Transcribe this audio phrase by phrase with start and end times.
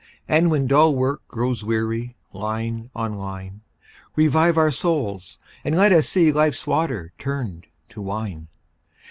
[0.27, 3.61] and when dull work Grows weary, line on line,
[4.15, 8.47] Revive our souls, and let us see Life's water turned to wine.